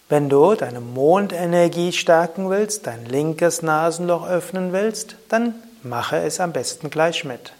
[0.08, 6.52] Wenn du deine Mondenergie stärken willst, dein linkes Nasenloch öffnen willst, dann mache es am
[6.52, 7.52] besten gleich mit.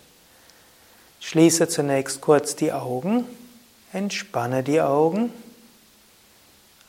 [1.19, 3.24] Schließe zunächst kurz die Augen,
[3.92, 5.33] entspanne die Augen,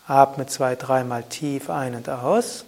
[0.05, 2.63] atme zwei, dreimal tief ein und aus.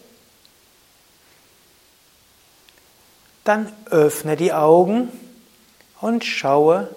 [3.44, 5.10] Dann öffne die Augen
[6.00, 6.90] und schaue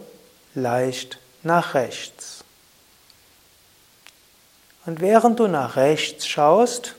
[0.54, 2.44] leicht nach rechts.
[4.86, 6.94] Und während du nach rechts schaust,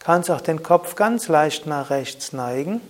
[0.00, 2.80] kannst auch den Kopf ganz leicht nach rechts neigen.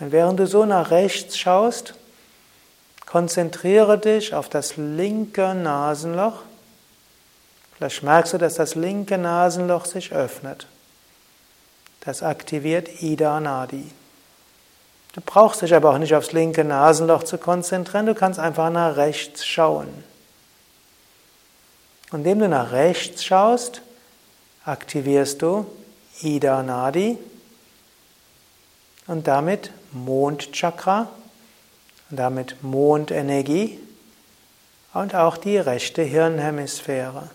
[0.00, 1.94] Und während du so nach rechts schaust,
[3.04, 6.42] konzentriere dich auf das linke Nasenloch.
[7.76, 10.66] Vielleicht merkst du, dass das linke Nasenloch sich öffnet.
[12.00, 13.90] Das aktiviert Ida Nadi.
[15.14, 18.96] Du brauchst dich aber auch nicht aufs linke Nasenloch zu konzentrieren, du kannst einfach nach
[18.96, 19.88] rechts schauen.
[22.10, 23.82] Und indem du nach rechts schaust,
[24.64, 25.66] aktivierst du
[26.22, 27.18] Ida Nadi
[29.06, 31.08] und damit Mondchakra
[32.10, 33.80] und damit Mondenergie
[34.94, 37.30] und auch die rechte Hirnhemisphäre.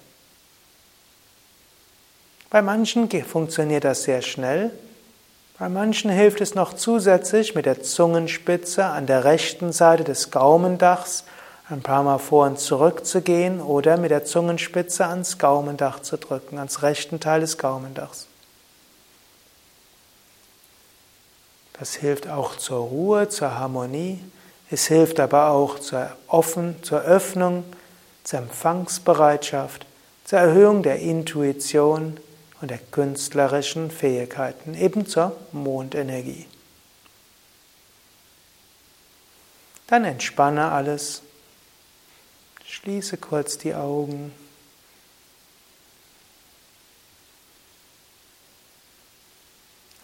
[2.53, 4.69] Bei manchen funktioniert das sehr schnell.
[5.57, 11.23] Bei manchen hilft es noch zusätzlich mit der Zungenspitze an der rechten Seite des Gaumendachs
[11.67, 16.15] ein paar Mal vor und zurück zu gehen oder mit der Zungenspitze ans Gaumendach zu
[16.15, 18.27] drücken, ans rechten Teil des Gaumendachs.
[21.79, 24.19] Das hilft auch zur Ruhe, zur Harmonie.
[24.69, 27.63] Es hilft aber auch zur, Offen, zur Öffnung,
[28.23, 29.87] zur Empfangsbereitschaft,
[30.23, 32.17] zur Erhöhung der Intuition
[32.64, 36.45] und der künstlerischen Fähigkeiten, eben zur Mondenergie.
[39.87, 41.23] Dann entspanne alles,
[42.65, 44.32] schließe kurz die Augen.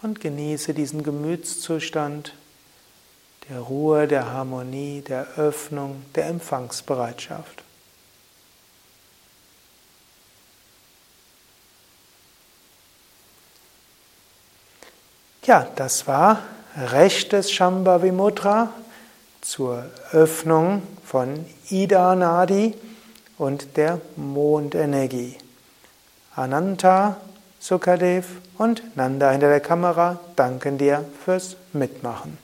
[0.01, 2.33] Und genieße diesen Gemütszustand
[3.47, 7.63] der Ruhe, der Harmonie, der Öffnung, der Empfangsbereitschaft.
[15.49, 16.43] Ja, das war
[16.77, 18.69] rechtes Shambhavi Mudra
[19.41, 22.75] zur Öffnung von Ida Nadi
[23.39, 25.38] und der Mondenergie.
[26.35, 27.17] Ananta,
[27.59, 28.27] Sukadev
[28.59, 32.38] und Nanda hinter der Kamera danken dir fürs Mitmachen.